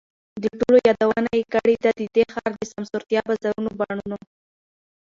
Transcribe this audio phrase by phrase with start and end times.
[0.43, 4.17] د ټولو یادونه یې کړې ده، د دې ښار د سمسورتیا، بازارونو، بڼونو،